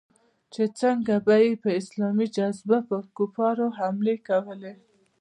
چې 0.53 0.63
څنگه 0.79 1.17
به 1.25 1.35
يې 1.43 1.51
په 1.63 1.69
اسلامي 1.79 2.27
جذبه 2.35 2.77
پر 2.87 3.03
کفارو 3.17 3.67
حملې 3.77 4.15
کولې. 4.27 4.73